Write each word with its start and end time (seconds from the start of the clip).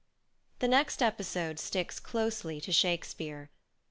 The 0.57 0.67
next 0.67 1.03
episode 1.03 1.59
sticks 1.59 1.99
closely 1.99 2.59
to 2.61 2.71
Shakespeare. 2.71 3.51